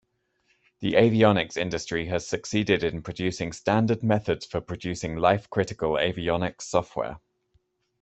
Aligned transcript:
The 0.79 0.93
avionics 0.93 1.57
industry 1.57 2.07
has 2.07 2.25
succeeded 2.27 2.83
in 2.83 3.03
producing 3.03 3.53
standard 3.53 4.01
methods 4.01 4.47
for 4.47 4.59
producing 4.59 5.17
life-critical 5.17 5.91
avionics 5.91 6.63
software. 6.63 7.19